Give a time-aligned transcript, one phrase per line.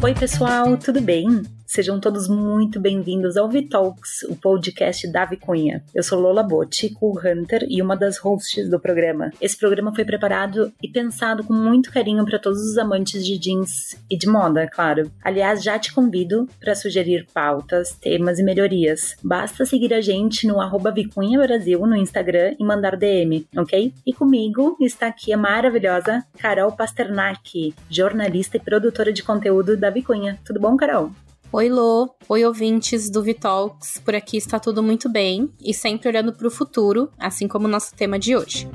[0.00, 1.42] Oi, pessoal, tudo bem?
[1.68, 5.84] Sejam todos muito bem-vindos ao Vitalks, o podcast da Vicunha.
[5.94, 9.30] Eu sou Lola Botti, cool hunter e uma das hosts do programa.
[9.38, 14.02] Esse programa foi preparado e pensado com muito carinho para todos os amantes de jeans
[14.10, 15.12] e de moda, claro.
[15.22, 19.14] Aliás, já te convido para sugerir pautas, temas e melhorias.
[19.22, 23.92] Basta seguir a gente no arroba Vicunha Brasil no Instagram e mandar DM, ok?
[24.06, 30.38] E comigo está aqui a maravilhosa Carol Pasternak, jornalista e produtora de conteúdo da Vicunha.
[30.46, 31.12] Tudo bom, Carol?
[31.50, 32.14] Oi, Lô.
[32.28, 33.98] Oi, ouvintes do Vitalks.
[34.04, 37.70] Por aqui está tudo muito bem e sempre olhando para o futuro, assim como o
[37.70, 38.68] nosso tema de hoje.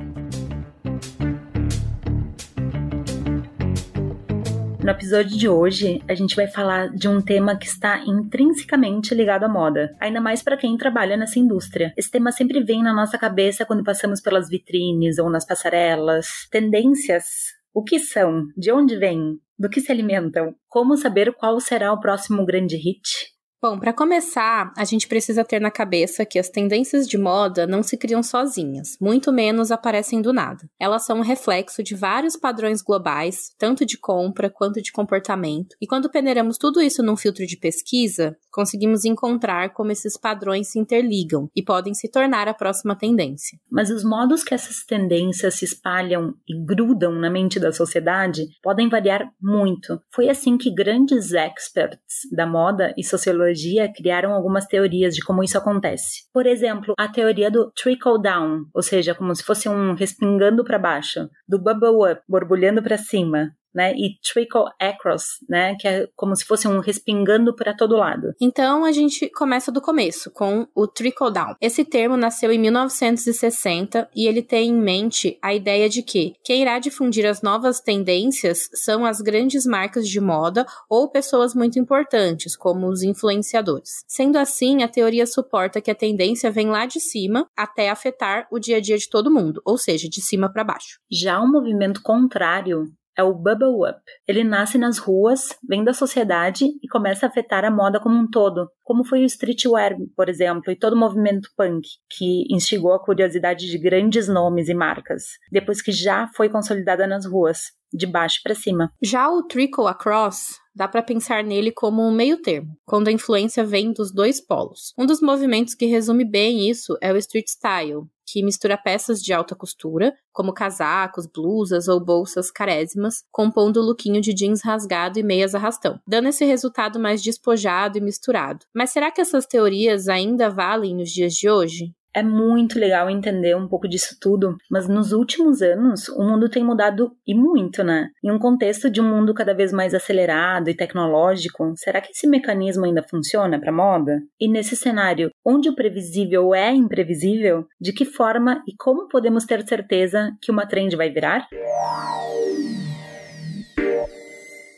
[4.84, 9.44] No episódio de hoje, a gente vai falar de um tema que está intrinsecamente ligado
[9.44, 11.94] à moda, ainda mais para quem trabalha nessa indústria.
[11.96, 16.48] Esse tema sempre vem na nossa cabeça quando passamos pelas vitrines ou nas passarelas.
[16.50, 18.50] Tendências o que são?
[18.56, 19.40] De onde vêm?
[19.58, 20.56] Do que se alimentam?
[20.68, 23.33] Como saber qual será o próximo grande hit?
[23.64, 27.82] Bom, para começar, a gente precisa ter na cabeça que as tendências de moda não
[27.82, 30.70] se criam sozinhas, muito menos aparecem do nada.
[30.78, 35.88] Elas são um reflexo de vários padrões globais, tanto de compra quanto de comportamento, e
[35.88, 41.50] quando peneiramos tudo isso num filtro de pesquisa, conseguimos encontrar como esses padrões se interligam
[41.56, 43.58] e podem se tornar a próxima tendência.
[43.72, 48.90] Mas os modos que essas tendências se espalham e grudam na mente da sociedade podem
[48.90, 50.02] variar muito.
[50.14, 55.44] Foi assim que grandes experts da moda e sociologia psicologia criaram algumas teorias de como
[55.44, 56.24] isso acontece.
[56.34, 60.80] Por exemplo, a teoria do trickle down, ou seja, como se fosse um respingando para
[60.80, 63.94] baixo, do bubble up, borbulhando para cima, né?
[63.94, 65.76] E trickle across, né?
[65.80, 68.34] Que é como se fosse um respingando para todo lado.
[68.40, 71.56] Então a gente começa do começo com o trickle down.
[71.62, 76.62] Esse termo nasceu em 1960 e ele tem em mente a ideia de que quem
[76.62, 82.56] irá difundir as novas tendências são as grandes marcas de moda ou pessoas muito importantes,
[82.56, 84.04] como os influenciadores.
[84.08, 88.60] Sendo assim, a teoria suporta que a tendência vem lá de cima até afetar o
[88.60, 91.00] dia a dia de todo mundo, ou seja, de cima para baixo.
[91.12, 94.00] Já o movimento contrário é o Bubble Up.
[94.28, 98.30] Ele nasce nas ruas, vem da sociedade e começa a afetar a moda como um
[98.30, 103.04] todo, como foi o streetwear, por exemplo, e todo o movimento punk, que instigou a
[103.04, 107.60] curiosidade de grandes nomes e marcas, depois que já foi consolidada nas ruas,
[107.94, 108.92] de baixo para cima.
[109.02, 113.64] Já o Trickle Across dá para pensar nele como um meio termo, quando a influência
[113.64, 114.94] vem dos dois polos.
[114.98, 119.34] Um dos movimentos que resume bem isso é o street style, que mistura peças de
[119.34, 125.24] alta costura, como casacos, blusas ou bolsas carésimas, compondo o lookinho de jeans rasgado e
[125.24, 128.66] meias arrastão, dando esse resultado mais despojado e misturado.
[128.74, 131.94] Mas será que essas teorias ainda valem nos dias de hoje?
[132.16, 136.64] É muito legal entender um pouco disso tudo, mas nos últimos anos o mundo tem
[136.64, 138.10] mudado e muito, né?
[138.24, 142.28] Em um contexto de um mundo cada vez mais acelerado e tecnológico, será que esse
[142.28, 144.22] mecanismo ainda funciona para moda?
[144.40, 149.68] E nesse cenário, onde o previsível é imprevisível, de que forma e como podemos ter
[149.68, 151.48] certeza que uma trend vai virar?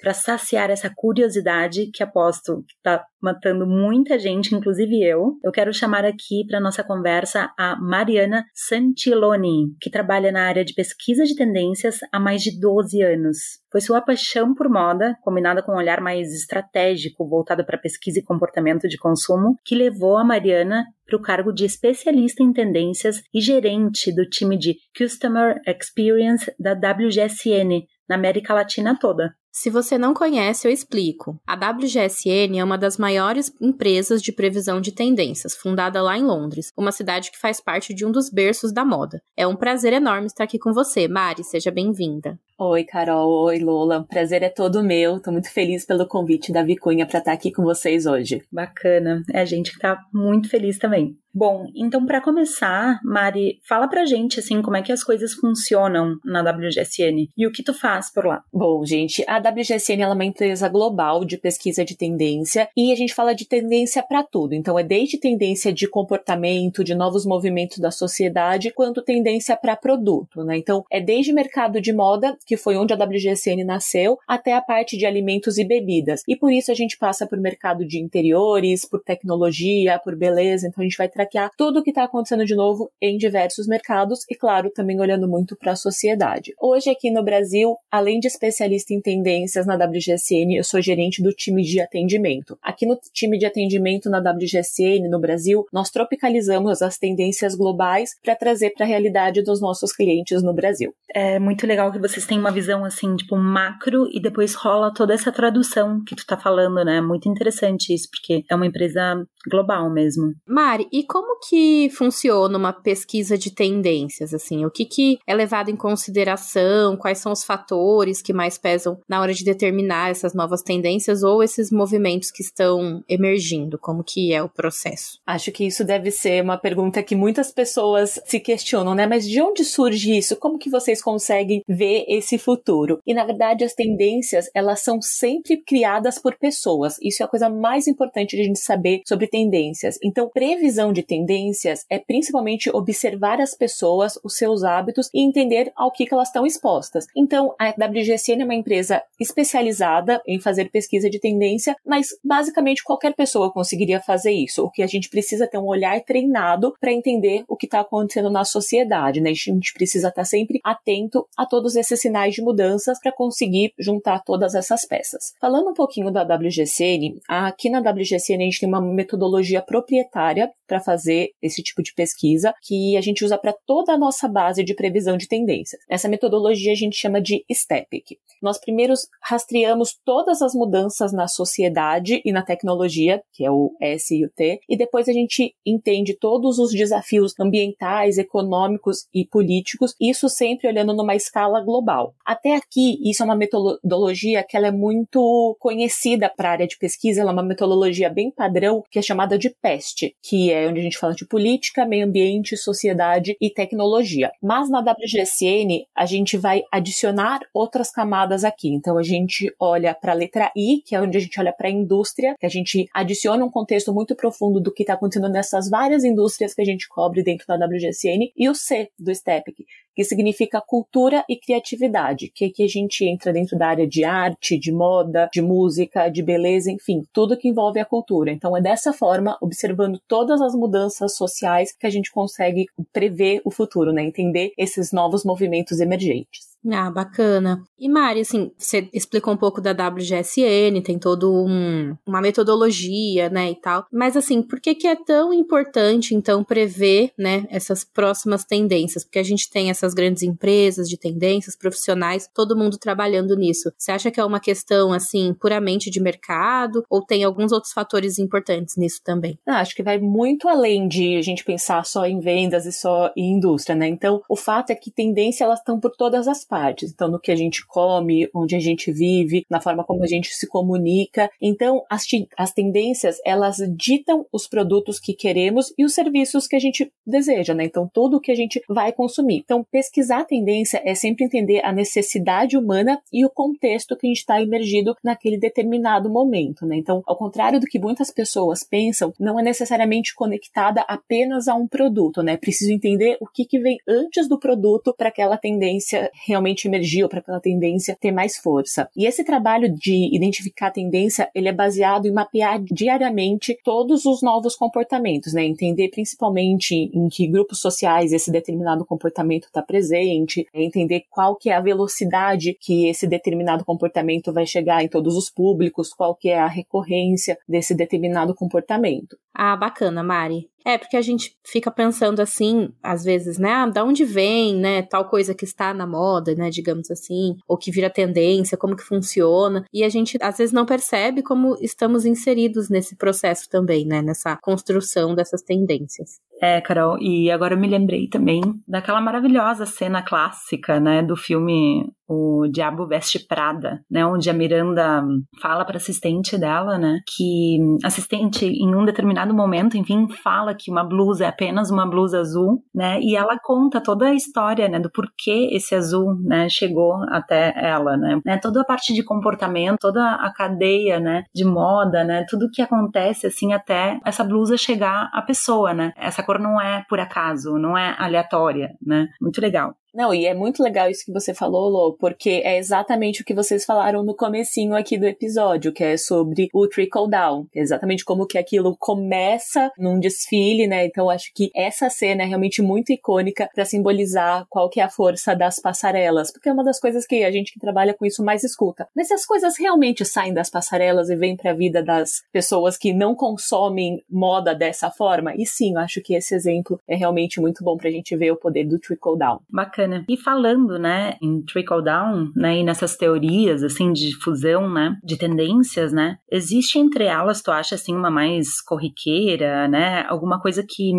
[0.05, 5.73] Para saciar essa curiosidade que aposto que está matando muita gente, inclusive eu, eu quero
[5.73, 11.35] chamar aqui para nossa conversa a Mariana Santiloni, que trabalha na área de pesquisa de
[11.35, 13.37] tendências há mais de 12 anos.
[13.71, 18.23] Foi sua paixão por moda, combinada com um olhar mais estratégico voltado para pesquisa e
[18.23, 23.41] comportamento de consumo, que levou a Mariana para o cargo de especialista em tendências e
[23.41, 29.33] gerente do time de Customer Experience da WGSN na América Latina toda.
[29.57, 31.39] Se você não conhece, eu explico.
[31.47, 36.73] A WGSN é uma das maiores empresas de previsão de tendências, fundada lá em Londres,
[36.75, 39.21] uma cidade que faz parte de um dos berços da moda.
[39.33, 42.37] É um prazer enorme estar aqui com você, Mari, seja bem-vinda.
[42.59, 43.45] Oi, Carol.
[43.45, 43.99] Oi, Lola.
[43.99, 45.21] O prazer é todo meu.
[45.21, 48.41] Tô muito feliz pelo convite da Vicunha para estar aqui com vocês hoje.
[48.51, 49.23] Bacana.
[49.33, 51.17] É a gente que tá muito feliz também.
[51.37, 56.17] Bom, então para começar, Mari, fala pra gente assim como é que as coisas funcionam
[56.23, 58.41] na WGSN e o que tu faz por lá.
[58.53, 63.13] Bom, gente, a WGSN é uma empresa global de pesquisa de tendência e a gente
[63.13, 64.55] fala de tendência para tudo.
[64.55, 70.41] Então é desde tendência de comportamento, de novos movimentos da sociedade, quanto tendência para produto,
[70.45, 70.57] né?
[70.57, 74.97] Então é desde mercado de moda, que foi onde a WGSN nasceu, até a parte
[74.97, 76.23] de alimentos e bebidas.
[76.29, 80.65] E por isso a gente passa por mercado de interiores, por tecnologia, por beleza.
[80.69, 83.67] Então a gente vai trazer mapear tudo o que está acontecendo de novo em diversos
[83.67, 86.53] mercados e, claro, também olhando muito para a sociedade.
[86.61, 91.31] Hoje, aqui no Brasil, além de especialista em tendências na WGSN, eu sou gerente do
[91.31, 92.57] time de atendimento.
[92.61, 98.35] Aqui no time de atendimento na WGSN, no Brasil, nós tropicalizamos as tendências globais para
[98.35, 100.93] trazer para a realidade dos nossos clientes no Brasil.
[101.13, 105.13] É muito legal que vocês têm uma visão assim, tipo, macro e depois rola toda
[105.13, 107.01] essa tradução que tu tá falando, né?
[107.01, 110.33] Muito interessante isso, porque é uma empresa global mesmo.
[110.47, 114.65] Mari, e como que funciona uma pesquisa de tendências, assim?
[114.65, 116.97] O que que é levado em consideração?
[116.97, 121.43] Quais são os fatores que mais pesam na hora de determinar essas novas tendências ou
[121.43, 123.77] esses movimentos que estão emergindo?
[123.77, 125.19] Como que é o processo?
[125.25, 129.05] Acho que isso deve ser uma pergunta que muitas pessoas se questionam, né?
[129.07, 130.35] Mas de onde surge isso?
[130.35, 132.99] Como que vocês conseguem ver esse futuro?
[133.05, 136.97] E na verdade, as tendências, elas são sempre criadas por pessoas.
[137.01, 139.99] Isso é a coisa mais importante de a gente saber sobre tendências.
[140.01, 145.91] Então, previsão de tendências é principalmente observar as pessoas, os seus hábitos e entender ao
[145.91, 147.05] que, que elas estão expostas.
[147.13, 153.13] Então, a WGSN é uma empresa especializada em fazer pesquisa de tendência, mas basicamente qualquer
[153.13, 154.63] pessoa conseguiria fazer isso.
[154.63, 158.29] O que a gente precisa ter um olhar treinado para entender o que está acontecendo
[158.29, 159.31] na sociedade, né?
[159.31, 163.73] A gente precisa estar tá sempre atento a todos esses sinais de mudanças para conseguir
[163.77, 165.33] juntar todas essas peças.
[165.41, 169.24] Falando um pouquinho da WGCN, aqui na WGCN a gente tem uma metodologia
[169.61, 174.27] proprietária para fazer esse tipo de pesquisa que a gente usa para toda a nossa
[174.27, 175.81] base de previsão de tendências.
[175.89, 178.17] Essa metodologia a gente chama de STEPIC.
[178.41, 184.15] Nós primeiros rastreamos todas as mudanças na sociedade e na tecnologia, que é o S
[184.15, 189.95] e o T, e depois a gente entende todos os desafios ambientais, econômicos e políticos,
[189.99, 192.13] isso sempre olhando numa escala global.
[192.25, 196.77] Até aqui, isso é uma metodologia que ela é muito conhecida para a área de
[196.77, 200.79] pesquisa, ela é uma metodologia bem padrão, que é chamada de PEST, que é onde
[200.79, 204.31] a gente fala de política, meio ambiente, sociedade e tecnologia.
[204.41, 208.69] Mas na WGSN, a gente vai adicionar outras camadas aqui.
[208.69, 211.67] Então, a gente olha para a letra I, que é onde a gente olha para
[211.67, 215.69] a indústria, que a gente adiciona um contexto muito profundo do que está acontecendo nessas
[215.69, 219.65] várias indústrias que a gente cobre dentro da WGSN, e o C do STEPIC,
[219.95, 224.59] que significa cultura e criatividade, que aqui a gente entra dentro da área de arte,
[224.59, 228.31] de moda, de música, de beleza, enfim, tudo que envolve a cultura.
[228.31, 233.51] Então é dessa forma, observando todas as mudanças sociais, que a gente consegue prever o
[233.51, 234.03] futuro, né?
[234.03, 236.54] Entender esses novos movimentos emergentes.
[236.71, 237.63] Ah, bacana.
[237.77, 243.51] E Mari, assim, você explicou um pouco da WGSN, tem todo um, uma metodologia, né,
[243.51, 243.85] e tal.
[243.91, 249.03] Mas assim, por que que é tão importante então prever, né, essas próximas tendências?
[249.03, 253.71] Porque a gente tem essas grandes empresas de tendências profissionais, todo mundo trabalhando nisso.
[253.77, 258.17] Você acha que é uma questão assim puramente de mercado ou tem alguns outros fatores
[258.17, 259.37] importantes nisso também?
[259.45, 263.11] Ah, acho que vai muito além de a gente pensar só em vendas e só
[263.15, 263.87] em indústria, né?
[263.87, 266.93] Então, o fato é que tendência elas estão por todas as partes partes.
[266.93, 270.29] Então, no que a gente come, onde a gente vive, na forma como a gente
[270.29, 271.29] se comunica.
[271.41, 272.05] Então, as,
[272.37, 277.53] as tendências, elas ditam os produtos que queremos e os serviços que a gente deseja,
[277.53, 277.65] né?
[277.65, 279.41] Então, tudo o que a gente vai consumir.
[279.43, 284.09] Então, pesquisar a tendência é sempre entender a necessidade humana e o contexto que a
[284.09, 286.77] gente está emergido naquele determinado momento, né?
[286.77, 291.67] Então, ao contrário do que muitas pessoas pensam, não é necessariamente conectada apenas a um
[291.67, 292.37] produto, né?
[292.37, 297.07] Preciso entender o que, que vem antes do produto para aquela tendência realmente realmente emergiu
[297.07, 298.89] para aquela tendência ter mais força.
[298.95, 304.21] E esse trabalho de identificar a tendência, ele é baseado em mapear diariamente todos os
[304.21, 305.45] novos comportamentos, né?
[305.45, 311.55] Entender principalmente em que grupos sociais esse determinado comportamento está presente, entender qual que é
[311.55, 316.39] a velocidade que esse determinado comportamento vai chegar em todos os públicos, qual que é
[316.39, 319.17] a recorrência desse determinado comportamento.
[319.33, 320.49] Ah, bacana, Mari.
[320.65, 323.51] É, porque a gente fica pensando assim, às vezes, né?
[323.51, 324.81] Ah, da onde vem, né?
[324.81, 326.49] Tal coisa que está na moda, né?
[326.49, 329.63] Digamos assim, ou que vira tendência, como que funciona.
[329.71, 334.01] E a gente, às vezes, não percebe como estamos inseridos nesse processo também, né?
[334.01, 336.19] Nessa construção dessas tendências.
[336.41, 341.89] É, Carol, e agora eu me lembrei também daquela maravilhosa cena clássica, né, do filme
[342.07, 345.01] O Diabo Veste Prada, né, onde a Miranda
[345.41, 350.83] fala para assistente dela, né, que assistente em um determinado momento, enfim, fala que uma
[350.83, 354.91] blusa é apenas uma blusa azul, né, e ela conta toda a história, né, do
[354.91, 360.15] porquê esse azul, né, chegou até ela, né, né toda a parte de comportamento, toda
[360.15, 365.21] a cadeia, né, de moda, né, tudo que acontece assim até essa blusa chegar à
[365.21, 369.07] pessoa, né, essa cor não é por acaso, não é aleatória, né?
[369.21, 369.75] Muito legal.
[369.95, 373.33] Não, e é muito legal isso que você falou, Lô, porque é exatamente o que
[373.33, 378.03] vocês falaram no comecinho aqui do episódio, que é sobre o trickle down, é exatamente
[378.03, 380.85] como que aquilo começa num desfile, né?
[380.85, 384.89] Então acho que essa cena é realmente muito icônica para simbolizar qual que é a
[384.89, 388.21] força das passarelas, porque é uma das coisas que a gente que trabalha com isso
[388.21, 388.89] mais escuta.
[388.93, 392.77] Mas se as coisas realmente saem das passarelas e vêm para a vida das pessoas
[392.77, 397.39] que não consomem moda dessa forma, e sim, eu acho que esse exemplo é realmente
[397.39, 399.39] muito bom pra gente ver o poder do trickle down.
[399.49, 399.84] Bacana.
[400.07, 405.17] E falando, né, em trickle down, né, e nessas teorias, assim, de difusão, né, de
[405.17, 410.91] tendências, né, existe entre elas, tu acha, assim, uma mais corriqueira, né, alguma coisa que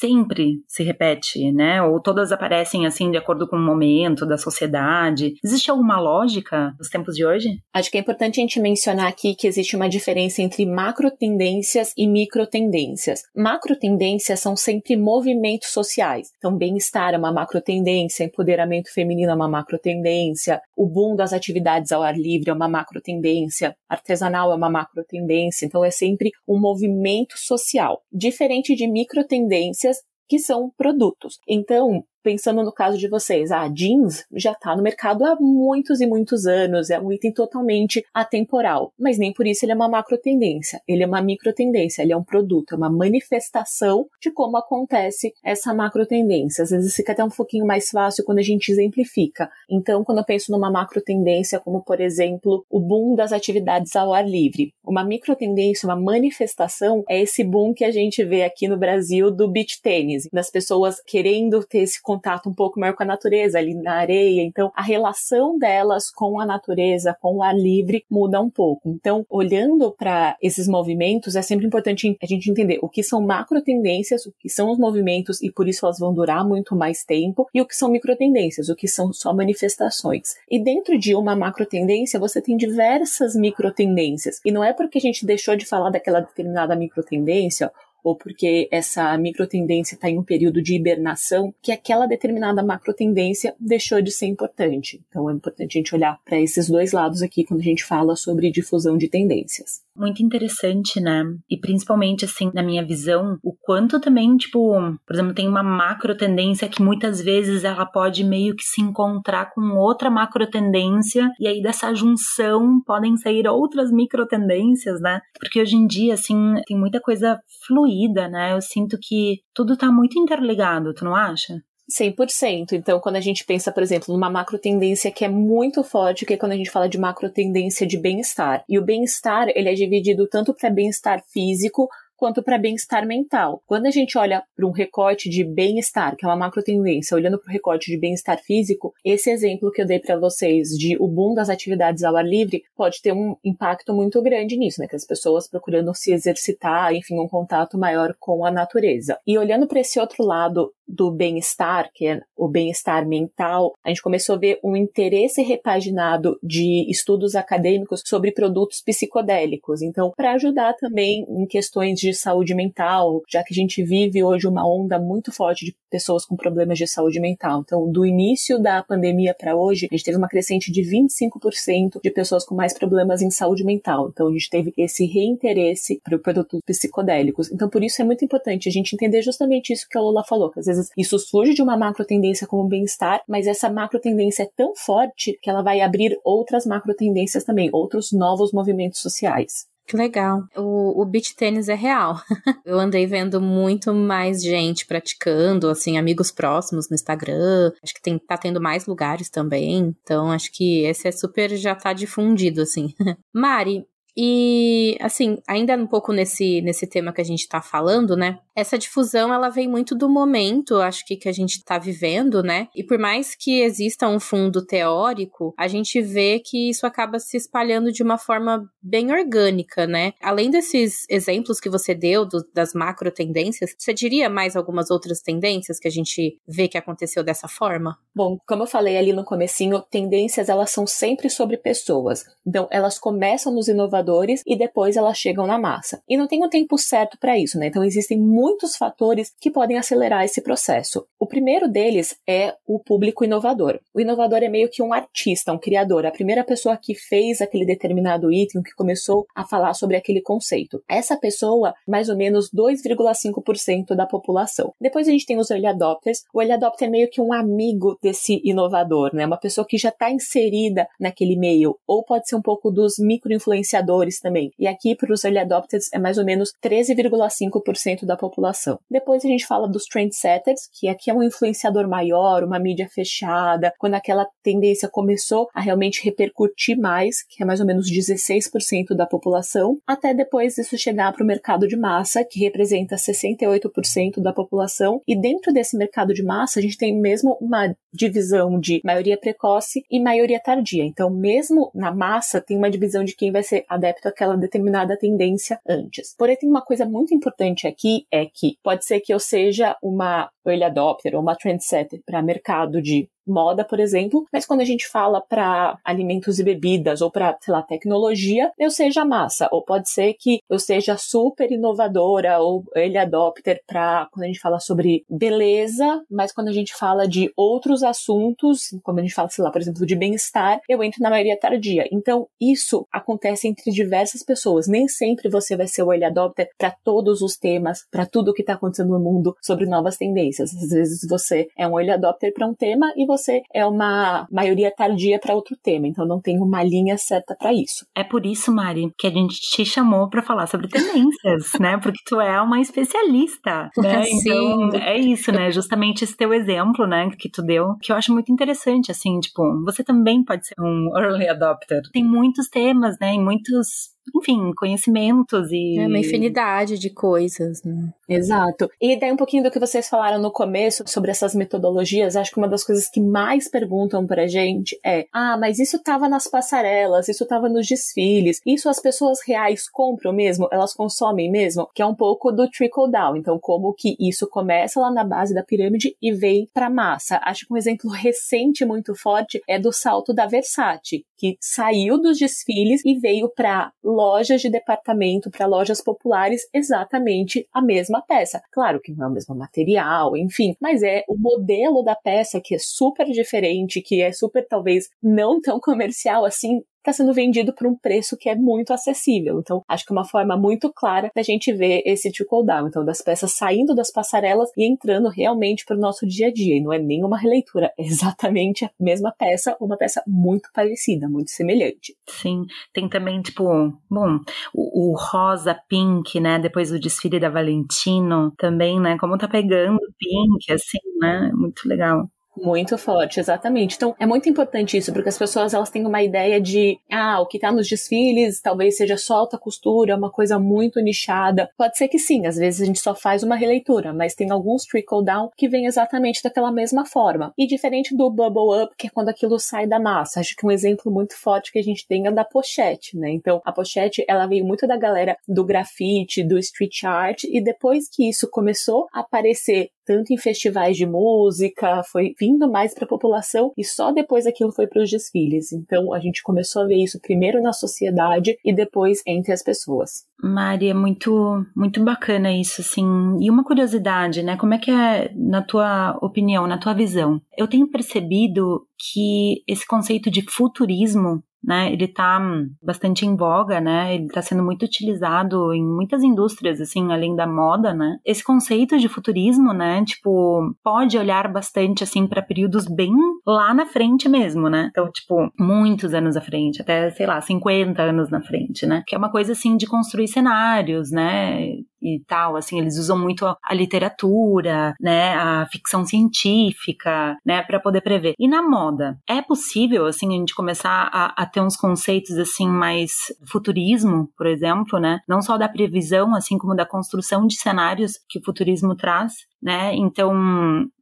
[0.00, 1.82] sempre se repete, né?
[1.82, 5.34] Ou todas aparecem assim de acordo com o momento da sociedade.
[5.44, 7.50] Existe alguma lógica nos tempos de hoje?
[7.74, 11.92] Acho que é importante a gente mencionar aqui que existe uma diferença entre macro tendências
[11.96, 13.20] e micro tendências.
[13.36, 16.28] Macro tendências são sempre movimentos sociais.
[16.38, 21.32] Então, bem-estar é uma macro tendência, empoderamento feminino é uma macro tendência, o boom das
[21.32, 25.66] atividades ao ar livre é uma macro tendência, artesanal é uma macro tendência.
[25.66, 28.00] Então, é sempre um movimento social.
[28.10, 29.89] Diferente de micro tendências
[30.30, 31.40] que são produtos.
[31.48, 36.00] Então, pensando no caso de vocês, a ah, jeans já está no mercado há muitos
[36.00, 39.88] e muitos anos, é um item totalmente atemporal, mas nem por isso ele é uma
[39.88, 44.30] macro tendência, ele é uma micro tendência, ele é um produto, é uma manifestação de
[44.30, 46.62] como acontece essa macro tendência.
[46.62, 49.50] Às vezes fica até um pouquinho mais fácil quando a gente exemplifica.
[49.68, 54.12] Então, quando eu penso numa macro tendência, como por exemplo, o boom das atividades ao
[54.12, 58.68] ar livre, uma micro tendência, uma manifestação é esse boom que a gente vê aqui
[58.68, 63.04] no Brasil do beach tênis, das pessoas querendo ter esse contato um pouco maior com
[63.04, 64.42] a natureza, ali na areia.
[64.42, 68.88] Então, a relação delas com a natureza, com o ar livre, muda um pouco.
[68.88, 73.62] Então, olhando para esses movimentos, é sempre importante a gente entender o que são macro
[73.62, 77.46] tendências, o que são os movimentos e por isso elas vão durar muito mais tempo,
[77.54, 80.34] e o que são micro tendências, o que são só manifestações.
[80.50, 84.40] E dentro de uma macro tendência, você tem diversas micro tendências.
[84.44, 87.70] E não é porque a gente deixou de falar daquela determinada micro tendência
[88.02, 94.00] ou porque essa microtendência está em um período de hibernação, que aquela determinada macrotendência deixou
[94.00, 95.00] de ser importante.
[95.08, 98.16] Então é importante a gente olhar para esses dois lados aqui quando a gente fala
[98.16, 99.82] sobre difusão de tendências.
[99.96, 101.24] Muito interessante, né?
[101.48, 104.72] E principalmente, assim, na minha visão, o quanto também, tipo,
[105.06, 109.52] por exemplo, tem uma macro tendência que muitas vezes ela pode meio que se encontrar
[109.52, 115.20] com outra macro tendência, e aí dessa junção podem sair outras micro tendências, né?
[115.38, 118.52] Porque hoje em dia, assim, tem muita coisa fluida fluida, né?
[118.52, 121.60] Eu sinto que tudo tá muito interligado, tu não acha?
[121.90, 122.72] 100%.
[122.72, 126.34] Então, quando a gente pensa, por exemplo, numa macro tendência que é muito forte, que
[126.34, 128.64] é quando a gente fala de macro tendência de bem-estar.
[128.68, 131.88] E o bem-estar, ele é dividido tanto para bem-estar físico
[132.20, 133.62] quanto para bem-estar mental.
[133.66, 137.38] Quando a gente olha para um recorte de bem-estar, que é uma macro tendência, olhando
[137.38, 141.08] para o recorte de bem-estar físico, esse exemplo que eu dei para vocês de o
[141.08, 144.86] boom das atividades ao ar livre pode ter um impacto muito grande nisso, né?
[144.86, 149.18] Que as pessoas procurando se exercitar, enfim, um contato maior com a natureza.
[149.26, 154.02] E olhando para esse outro lado do bem-estar, que é o bem-estar mental, a gente
[154.02, 159.80] começou a ver um interesse repaginado de estudos acadêmicos sobre produtos psicodélicos.
[159.80, 164.46] Então, para ajudar também em questões de saúde mental, já que a gente vive hoje
[164.46, 167.60] uma onda muito forte de pessoas com problemas de saúde mental.
[167.60, 172.10] Então, do início da pandemia para hoje, a gente teve uma crescente de 25% de
[172.10, 174.08] pessoas com mais problemas em saúde mental.
[174.08, 177.50] Então, a gente teve esse reinteresse para produtos psicodélicos.
[177.50, 180.50] Então, por isso é muito importante a gente entender justamente isso que a Lola falou,
[180.50, 184.44] que às vezes isso surge de uma macro tendência como bem-estar, mas essa macro tendência
[184.44, 189.68] é tão forte que ela vai abrir outras macro tendências também, outros novos movimentos sociais.
[189.90, 190.44] Que legal.
[190.56, 192.22] O, o beach tênis é real.
[192.64, 197.72] Eu andei vendo muito mais gente praticando, assim, amigos próximos no Instagram.
[197.82, 199.92] Acho que tem, tá tendo mais lugares também.
[200.00, 202.94] Então, acho que esse é super, já tá difundido, assim.
[203.34, 203.84] Mari,
[204.16, 208.38] e, assim, ainda um pouco nesse, nesse tema que a gente tá falando, né?
[208.54, 212.68] Essa difusão, ela vem muito do momento, acho que, que a gente tá vivendo, né?
[212.74, 217.36] E por mais que exista um fundo teórico, a gente vê que isso acaba se
[217.36, 220.12] espalhando de uma forma bem orgânica, né?
[220.20, 225.20] Além desses exemplos que você deu do, das macro tendências, você diria mais algumas outras
[225.20, 227.96] tendências que a gente vê que aconteceu dessa forma?
[228.14, 232.24] Bom, como eu falei ali no comecinho, tendências elas são sempre sobre pessoas.
[232.46, 233.99] Então, elas começam nos inovadores
[234.46, 236.02] e depois elas chegam na massa.
[236.08, 237.66] E não tem um tempo certo para isso, né?
[237.66, 241.06] Então existem muitos fatores que podem acelerar esse processo.
[241.18, 243.78] O primeiro deles é o público inovador.
[243.94, 247.66] O inovador é meio que um artista, um criador, a primeira pessoa que fez aquele
[247.66, 250.82] determinado item, que começou a falar sobre aquele conceito.
[250.88, 254.72] Essa pessoa, mais ou menos 2,5% da população.
[254.80, 256.24] Depois a gente tem os early adopters.
[256.32, 259.26] O early adopter é meio que um amigo desse inovador, né?
[259.26, 263.89] Uma pessoa que já está inserida naquele meio, ou pode ser um pouco dos micro-influenciadores
[264.20, 264.50] também.
[264.58, 268.78] E aqui, para os early adopters, é mais ou menos 13,5% da população.
[268.90, 273.72] Depois a gente fala dos trendsetters, que aqui é um influenciador maior, uma mídia fechada,
[273.78, 279.06] quando aquela tendência começou a realmente repercutir mais, que é mais ou menos 16% da
[279.06, 285.00] população, até depois isso chegar para o mercado de massa, que representa 68% da população,
[285.06, 289.84] e dentro desse mercado de massa a gente tem mesmo uma divisão de maioria precoce
[289.90, 290.84] e maioria tardia.
[290.84, 295.58] Então, mesmo na massa, tem uma divisão de quem vai ser adepto àquela determinada tendência
[295.66, 296.14] antes.
[296.16, 300.30] Porém, tem uma coisa muito importante aqui, é que pode ser que eu seja uma
[300.46, 304.86] early adopter ou uma trendsetter para mercado de moda, por exemplo, mas quando a gente
[304.88, 309.88] fala para alimentos e bebidas ou para, sei lá, tecnologia, eu seja massa, ou pode
[309.90, 315.04] ser que eu seja super inovadora ou ele adopter para quando a gente fala sobre
[315.08, 319.50] beleza, mas quando a gente fala de outros assuntos, como a gente fala, sei lá,
[319.50, 321.88] por exemplo, de bem-estar, eu entro na maioria tardia.
[321.92, 324.66] Então, isso acontece entre diversas pessoas.
[324.66, 328.34] Nem sempre você vai ser o early adopter para todos os temas, para tudo o
[328.34, 330.54] que está acontecendo no mundo sobre novas tendências.
[330.54, 334.72] Às vezes você é um early adopter para um tema e você é uma maioria
[334.74, 337.84] tardia para outro tema, então não tem uma linha certa para isso.
[337.94, 341.76] É por isso, Mari, que a gente te chamou para falar sobre tendências, né?
[341.78, 344.00] Porque tu é uma especialista, né?
[344.20, 345.50] Então, é isso, né?
[345.50, 349.42] Justamente esse teu exemplo, né, que tu deu, que eu acho muito interessante, assim, tipo,
[349.64, 351.80] você também pode ser um early adopter.
[351.92, 355.78] Tem muitos temas, né, e muitos enfim, conhecimentos e.
[355.78, 357.92] É uma infinidade de coisas, né?
[358.08, 358.68] Exato.
[358.80, 362.38] E daí um pouquinho do que vocês falaram no começo sobre essas metodologias, acho que
[362.38, 367.08] uma das coisas que mais perguntam pra gente é: ah, mas isso tava nas passarelas,
[367.08, 370.48] isso tava nos desfiles, isso as pessoas reais compram mesmo?
[370.50, 371.68] Elas consomem mesmo?
[371.74, 373.16] Que é um pouco do trickle down.
[373.16, 377.20] Então, como que isso começa lá na base da pirâmide e vem pra massa.
[377.22, 382.18] Acho que um exemplo recente muito forte é do salto da Versace, que saiu dos
[382.18, 388.42] desfiles e veio pra lojas de departamento, para lojas populares, exatamente a mesma peça.
[388.50, 392.54] Claro que não é o mesmo material, enfim, mas é o modelo da peça que
[392.54, 397.66] é super diferente, que é super talvez não tão comercial assim, está sendo vendido por
[397.66, 399.38] um preço que é muito acessível.
[399.38, 402.84] Então, acho que é uma forma muito clara da gente ver esse trickle down, então
[402.84, 406.56] das peças saindo das passarelas e entrando realmente para o nosso dia a dia.
[406.56, 411.30] E não é nenhuma releitura, é exatamente a mesma peça, uma peça muito parecida, muito
[411.30, 411.96] semelhante.
[412.08, 413.44] Sim, tem também tipo,
[413.90, 414.18] bom,
[414.54, 419.78] o, o rosa pink, né, depois do desfile da Valentino, também, né, como tá pegando
[419.98, 422.08] pink, assim, né, muito legal.
[422.36, 423.74] Muito forte, exatamente.
[423.74, 427.26] Então, é muito importante isso, porque as pessoas elas têm uma ideia de, ah, o
[427.26, 431.50] que tá nos desfiles talvez seja só alta costura, uma coisa muito nichada.
[431.56, 434.64] Pode ser que sim, às vezes a gente só faz uma releitura, mas tem alguns
[434.64, 437.32] trickle down que vem exatamente daquela mesma forma.
[437.36, 440.20] E diferente do bubble up, que é quando aquilo sai da massa.
[440.20, 443.10] Acho que um exemplo muito forte que a gente tem é da pochete, né?
[443.10, 447.88] Então, a pochete, ela veio muito da galera do grafite, do street art, e depois
[447.88, 452.88] que isso começou a aparecer tanto em festivais de música, foi vindo mais para a
[452.88, 455.52] população e só depois aquilo foi para os desfiles.
[455.52, 460.04] Então a gente começou a ver isso primeiro na sociedade e depois entre as pessoas.
[460.22, 462.84] Mari, é muito, muito bacana isso, assim.
[463.20, 464.36] E uma curiosidade, né?
[464.36, 467.20] Como é que é, na tua opinião, na tua visão?
[467.36, 471.72] Eu tenho percebido que esse conceito de futurismo né?
[471.72, 472.20] Ele está
[472.62, 473.94] bastante em voga, né?
[473.94, 477.98] Ele está sendo muito utilizado em muitas indústrias, assim, além da moda, né?
[478.04, 479.84] Esse conceito de futurismo, né?
[479.84, 482.92] Tipo, pode olhar bastante, assim, para períodos bem
[483.26, 484.68] lá na frente mesmo, né?
[484.70, 488.82] Então, tipo, muitos anos à frente, até, sei lá, 50 anos na frente, né?
[488.86, 491.54] Que é uma coisa, assim, de construir cenários, né?
[491.82, 497.60] E tal, assim, eles usam muito a, a literatura, né, a ficção científica, né, para
[497.60, 498.14] poder prever.
[498.18, 502.48] E na moda, é possível, assim, a gente começar a, a, ter uns conceitos, assim,
[502.48, 502.92] mais
[503.26, 508.18] futurismo, por exemplo, né, não só da previsão, assim, como da construção de cenários que
[508.18, 509.29] o futurismo traz?
[509.42, 509.74] Né?
[509.74, 510.12] Então,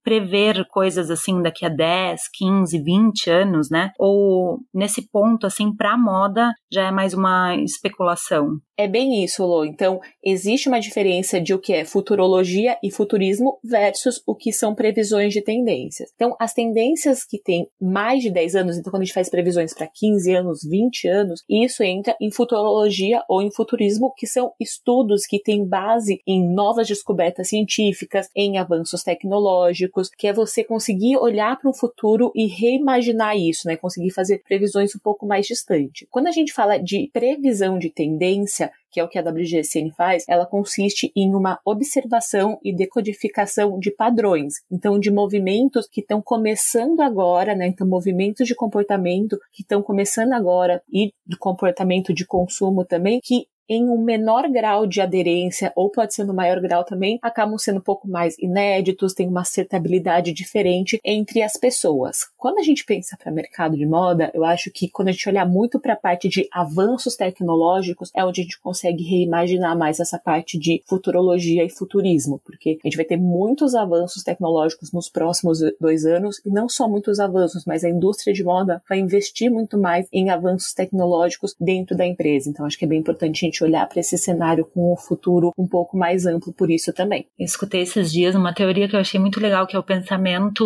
[0.08, 3.92] prever coisas assim daqui a 10, 15, 20 anos, né?
[3.98, 8.58] Ou nesse ponto, assim, para a moda já é mais uma especulação?
[8.74, 9.64] É bem isso, Lô.
[9.64, 14.74] Então, existe uma diferença de o que é futurologia e futurismo versus o que são
[14.74, 16.10] previsões de tendências.
[16.14, 19.74] Então, as tendências que têm mais de 10 anos, então quando a gente faz previsões
[19.74, 25.26] para 15 anos, 20 anos, isso entra em futurologia ou em futurismo, que são estudos
[25.26, 31.58] que têm base em novas descobertas científicas, em avanços tecnológicos, que é você conseguir olhar
[31.58, 33.76] para o futuro e reimaginar isso, né?
[33.76, 36.06] Conseguir fazer previsões um pouco mais distantes.
[36.10, 40.24] Quando a gente fala de previsão de tendência, que é o que a WGSN faz,
[40.28, 47.00] ela consiste em uma observação e decodificação de padrões, então de movimentos que estão começando
[47.00, 47.66] agora, né?
[47.66, 53.46] Então movimentos de comportamento que estão começando agora e de comportamento de consumo também que
[53.68, 57.78] em um menor grau de aderência, ou pode ser no maior grau também, acabam sendo
[57.78, 62.28] um pouco mais inéditos, tem uma acertabilidade diferente entre as pessoas.
[62.36, 65.46] Quando a gente pensa para mercado de moda, eu acho que quando a gente olhar
[65.46, 70.18] muito para a parte de avanços tecnológicos, é onde a gente consegue reimaginar mais essa
[70.18, 75.60] parte de futurologia e futurismo, porque a gente vai ter muitos avanços tecnológicos nos próximos
[75.80, 79.78] dois anos, e não só muitos avanços, mas a indústria de moda vai investir muito
[79.78, 82.48] mais em avanços tecnológicos dentro da empresa.
[82.48, 84.96] Então, acho que é bem importante a gente gente olhar para esse cenário com o
[84.96, 87.26] futuro um pouco mais amplo por isso também.
[87.38, 90.64] Eu escutei esses dias uma teoria que eu achei muito legal, que é o pensamento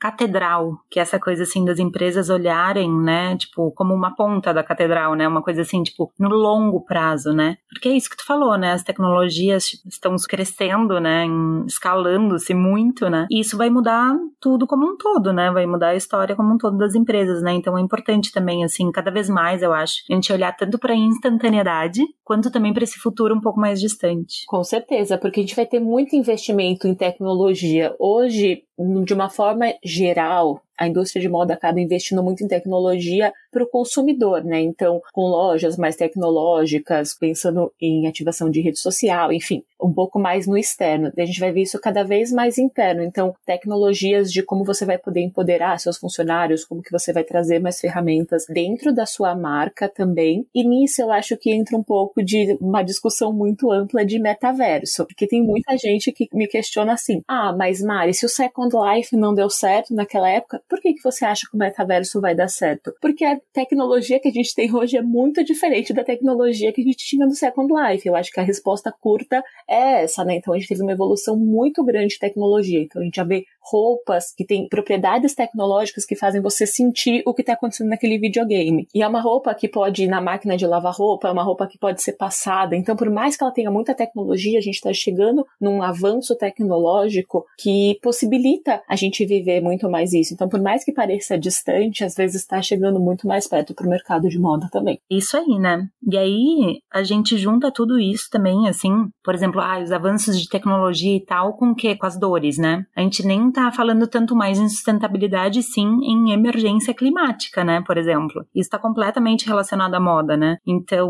[0.00, 4.64] catedral, que é essa coisa assim das empresas olharem, né, tipo, como uma ponta da
[4.64, 7.58] catedral, né, uma coisa assim, tipo, no longo prazo, né?
[7.68, 8.72] Porque é isso que tu falou, né?
[8.72, 11.26] As tecnologias estão crescendo, né,
[11.66, 13.26] escalando-se muito, né?
[13.30, 15.50] E isso vai mudar tudo como um todo, né?
[15.50, 17.52] Vai mudar a história como um todo das empresas, né?
[17.52, 20.94] Então é importante também assim, cada vez mais, eu acho, a gente olhar tanto para
[20.94, 24.44] instantaneidade quanto também para esse futuro um pouco mais distante.
[24.46, 27.94] Com certeza, porque a gente vai ter muito investimento em tecnologia.
[27.98, 28.62] Hoje,
[29.04, 33.68] de uma forma geral, a indústria de moda acaba investindo muito em tecnologia para o
[33.68, 34.60] consumidor, né?
[34.60, 40.46] Então, com lojas mais tecnológicas, pensando em ativação de rede social, enfim, um pouco mais
[40.46, 41.12] no externo.
[41.16, 43.02] A gente vai ver isso cada vez mais interno.
[43.02, 47.58] Então, tecnologias de como você vai poder empoderar seus funcionários, como que você vai trazer
[47.58, 50.46] mais ferramentas dentro da sua marca também.
[50.54, 55.06] E nisso eu acho que entra um pouco de uma discussão muito ampla de metaverso,
[55.06, 59.16] porque tem muita gente que me questiona assim: "Ah, mas Mari, se o Second Life
[59.16, 62.48] não deu certo naquela época, por que, que você acha que o metaverso vai dar
[62.48, 62.94] certo?
[63.00, 66.84] Porque a tecnologia que a gente tem hoje é muito diferente da tecnologia que a
[66.84, 68.06] gente tinha no Second Life.
[68.06, 70.36] Eu acho que a resposta curta é essa, né?
[70.36, 72.80] Então a gente teve uma evolução muito grande de tecnologia.
[72.80, 77.34] Então a gente já vê roupas que têm propriedades tecnológicas que fazem você sentir o
[77.34, 78.88] que está acontecendo naquele videogame.
[78.94, 81.66] E é uma roupa que pode ir na máquina de lavar roupa, é uma roupa
[81.66, 82.74] que pode ser passada.
[82.74, 87.46] Então, por mais que ela tenha muita tecnologia, a gente está chegando num avanço tecnológico
[87.58, 90.34] que possibilita a gente viver muito mais isso.
[90.34, 93.90] Então, por mais que pareça distante, às vezes está chegando muito mais perto para o
[93.90, 94.98] mercado de moda também.
[95.08, 95.88] Isso aí, né?
[96.02, 100.48] E aí a gente junta tudo isso também, assim, por exemplo, ah, os avanços de
[100.48, 101.94] tecnologia e tal, com o quê?
[101.94, 102.84] Com as dores, né?
[102.96, 107.82] A gente nem está falando tanto mais em sustentabilidade, sim em emergência climática, né?
[107.86, 108.44] Por exemplo.
[108.54, 110.58] Isso está completamente relacionado à moda, né?
[110.66, 111.08] Então,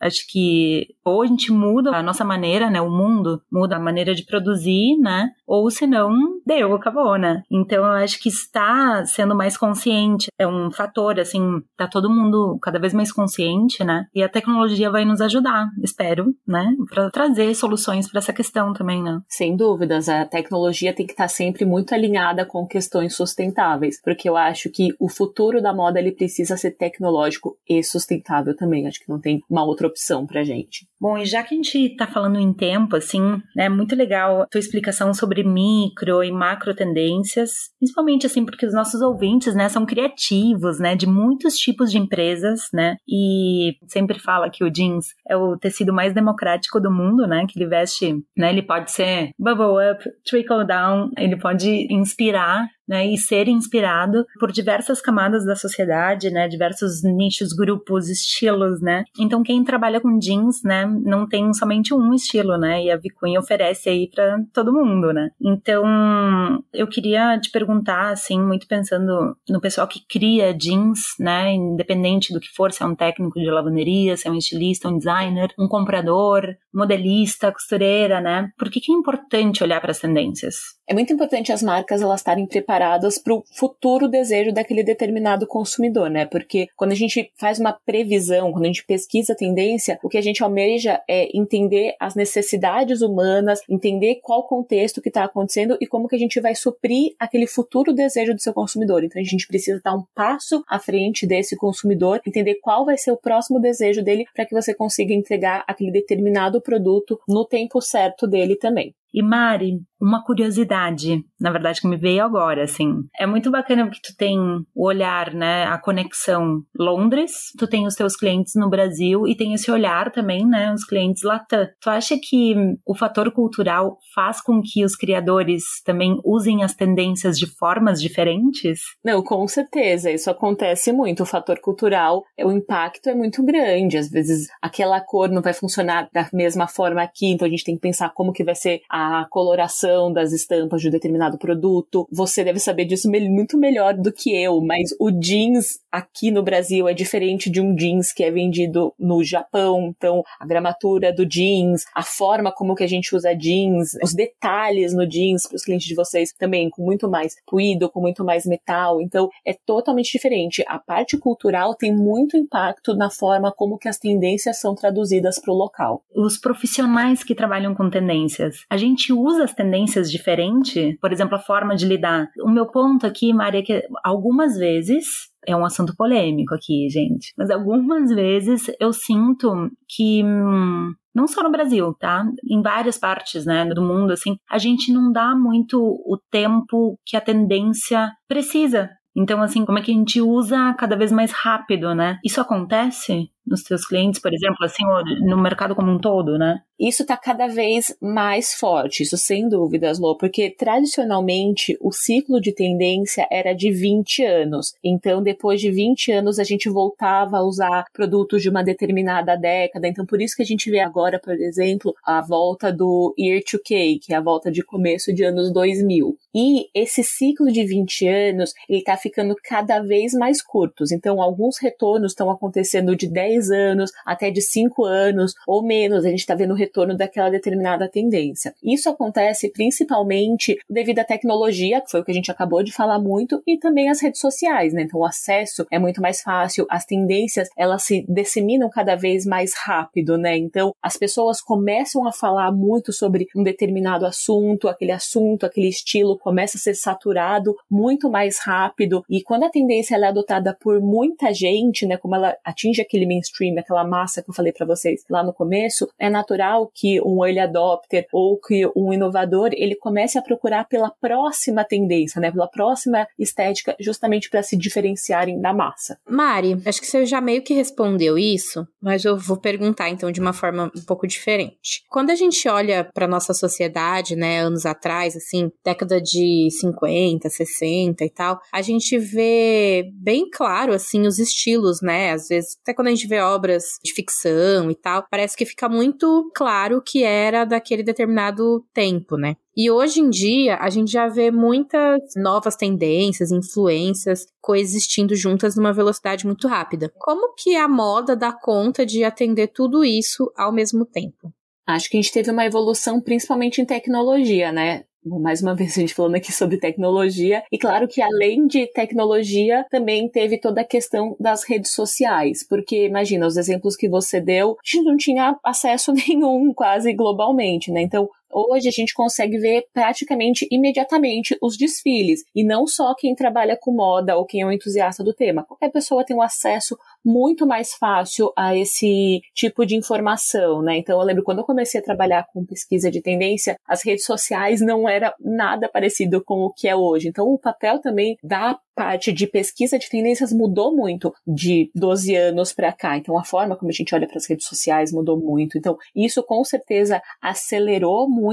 [0.00, 2.80] acho que ou a gente muda a nossa maneira, né?
[2.80, 5.30] O mundo muda a maneira de produzir, né?
[5.46, 7.44] Ou se não, deu, acabou, né?
[7.48, 11.35] Então, eu acho que está sendo mais consciente é um fator, assim,
[11.76, 14.06] tá todo mundo cada vez mais consciente, né?
[14.14, 16.74] E a tecnologia vai nos ajudar, espero, né?
[16.90, 19.20] Para trazer soluções para essa questão também, né?
[19.28, 24.28] Sem dúvidas, a tecnologia tem que estar tá sempre muito alinhada com questões sustentáveis, porque
[24.28, 28.86] eu acho que o futuro da moda ele precisa ser tecnológico e sustentável também.
[28.86, 30.86] Acho que não tem uma outra opção pra gente.
[31.00, 34.46] Bom, e já que a gente tá falando em tempo, assim, é muito legal a
[34.46, 39.84] tua explicação sobre micro e macro tendências, principalmente assim porque os nossos ouvintes, né, são
[39.84, 45.36] criativos, né, de muitos tipos de empresas, né, e sempre fala que o jeans é
[45.36, 49.92] o tecido mais democrático do mundo, né, que ele veste, né, ele pode ser bubble
[49.92, 56.30] up, trickle down, ele pode inspirar né, e ser inspirado por diversas camadas da sociedade,
[56.30, 59.04] né, diversos nichos, grupos, estilos, né.
[59.18, 63.40] Então quem trabalha com jeans, né, não tem somente um estilo, né, e a Vicunha
[63.40, 65.30] oferece aí para todo mundo, né.
[65.40, 72.32] Então eu queria te perguntar, assim, muito pensando no pessoal que cria jeans, né, independente
[72.32, 75.52] do que for, se é um técnico de lavanderia, se é um estilista, um designer,
[75.58, 78.50] um comprador, modelista, costureira, né?
[78.58, 80.56] Por que, que é importante olhar para as tendências?
[80.88, 82.75] É muito importante as marcas elas estarem preparadas
[83.22, 86.26] para o futuro desejo daquele determinado consumidor, né?
[86.26, 90.18] Porque quando a gente faz uma previsão, quando a gente pesquisa a tendência, o que
[90.18, 95.86] a gente almeja é entender as necessidades humanas, entender qual contexto que está acontecendo e
[95.86, 99.04] como que a gente vai suprir aquele futuro desejo do seu consumidor.
[99.04, 103.10] Então a gente precisa estar um passo à frente desse consumidor, entender qual vai ser
[103.10, 108.26] o próximo desejo dele para que você consiga entregar aquele determinado produto no tempo certo
[108.26, 108.94] dele também.
[109.16, 112.96] E Mari, uma curiosidade, na verdade, que me veio agora, assim.
[113.18, 117.94] É muito bacana que tu tem o olhar, né, a conexão Londres, tu tem os
[117.94, 121.66] teus clientes no Brasil e tem esse olhar também, né, os clientes Latam.
[121.80, 127.38] Tu acha que o fator cultural faz com que os criadores também usem as tendências
[127.38, 128.80] de formas diferentes?
[129.02, 131.22] Não, com certeza, isso acontece muito.
[131.22, 133.96] O fator cultural, o impacto é muito grande.
[133.96, 137.76] Às vezes aquela cor não vai funcionar da mesma forma aqui, então a gente tem
[137.76, 142.06] que pensar como que vai ser a coloração das estampas de um determinado produto.
[142.10, 146.88] Você deve saber disso muito melhor do que eu, mas o jeans aqui no Brasil
[146.88, 149.94] é diferente de um jeans que é vendido no Japão.
[149.96, 154.94] Então, a gramatura do jeans, a forma como que a gente usa jeans, os detalhes
[154.94, 158.44] no jeans para os clientes de vocês também com muito mais ruído, com muito mais
[158.44, 159.00] metal.
[159.00, 160.64] Então, é totalmente diferente.
[160.66, 165.52] A parte cultural tem muito impacto na forma como que as tendências são traduzidas para
[165.52, 166.02] o local.
[166.14, 171.40] Os profissionais que trabalham com tendências, a gente usa as tendências diferente, por exemplo, a
[171.40, 172.28] forma de lidar.
[172.40, 177.32] O meu ponto aqui, Maria, é que algumas vezes é um assunto polêmico aqui, gente.
[177.36, 182.26] Mas algumas vezes eu sinto que hum, não só no Brasil, tá?
[182.48, 187.16] Em várias partes, né, do mundo, assim, a gente não dá muito o tempo que
[187.16, 188.90] a tendência precisa.
[189.16, 192.18] Então, assim, como é que a gente usa cada vez mais rápido, né?
[192.22, 194.84] Isso acontece nos seus clientes, por exemplo, assim,
[195.26, 196.60] no mercado como um todo, né?
[196.78, 202.52] Isso está cada vez mais forte, isso sem dúvidas, Lô, porque tradicionalmente o ciclo de
[202.52, 204.74] tendência era de 20 anos.
[204.84, 209.88] Então, depois de 20 anos, a gente voltava a usar produtos de uma determinada década.
[209.88, 213.98] Então, por isso que a gente vê agora, por exemplo, a volta do Year 2K,
[214.00, 216.16] que é a volta de começo de anos 2000.
[216.34, 220.92] E esse ciclo de 20 anos, ele está ficando cada vez mais curtos.
[220.92, 226.04] Então, alguns retornos estão acontecendo de 10 anos até de 5 anos ou menos.
[226.04, 228.54] A gente está vendo retorno daquela determinada tendência.
[228.62, 232.98] Isso acontece principalmente devido à tecnologia, que foi o que a gente acabou de falar
[232.98, 234.82] muito, e também as redes sociais, né?
[234.82, 239.52] Então o acesso é muito mais fácil, as tendências elas se disseminam cada vez mais
[239.54, 240.36] rápido, né?
[240.36, 246.18] Então as pessoas começam a falar muito sobre um determinado assunto, aquele assunto, aquele estilo
[246.18, 251.32] começa a ser saturado muito mais rápido e quando a tendência é adotada por muita
[251.32, 255.22] gente, né, como ela atinge aquele mainstream, aquela massa que eu falei para vocês lá
[255.22, 260.18] no começo, é natural natural que um early adopter ou que um inovador ele comece
[260.18, 265.98] a procurar pela próxima tendência, né, pela próxima estética, justamente para se diferenciarem da massa.
[266.08, 270.20] Mari, acho que você já meio que respondeu isso, mas eu vou perguntar então de
[270.20, 271.82] uma forma um pouco diferente.
[271.90, 278.04] Quando a gente olha para nossa sociedade, né, anos atrás, assim, década de 50, 60
[278.04, 282.12] e tal, a gente vê bem claro assim os estilos, né?
[282.12, 285.68] Às vezes, até quando a gente vê obras de ficção e tal, parece que fica
[285.68, 289.34] muito claro claro que era daquele determinado tempo, né?
[289.56, 295.72] E hoje em dia, a gente já vê muitas novas tendências, influências coexistindo juntas numa
[295.72, 296.92] velocidade muito rápida.
[297.00, 301.34] Como que a moda dá conta de atender tudo isso ao mesmo tempo?
[301.66, 304.84] Acho que a gente teve uma evolução principalmente em tecnologia, né?
[305.06, 309.64] Mais uma vez a gente falando aqui sobre tecnologia, e claro que além de tecnologia,
[309.70, 314.52] também teve toda a questão das redes sociais, porque imagina, os exemplos que você deu,
[314.52, 317.82] a gente não tinha acesso nenhum quase globalmente, né?
[317.82, 318.08] Então,
[318.38, 323.72] Hoje a gente consegue ver praticamente imediatamente os desfiles, e não só quem trabalha com
[323.72, 325.42] moda ou quem é um entusiasta do tema.
[325.42, 330.76] Qualquer pessoa tem um acesso muito mais fácil a esse tipo de informação, né?
[330.76, 334.60] Então eu lembro quando eu comecei a trabalhar com pesquisa de tendência, as redes sociais
[334.60, 337.08] não era nada parecido com o que é hoje.
[337.08, 342.52] Então o papel também da parte de pesquisa de tendências mudou muito de 12 anos
[342.52, 342.98] para cá.
[342.98, 345.56] Então a forma como a gente olha para as redes sociais mudou muito.
[345.56, 348.25] Então isso com certeza acelerou muito,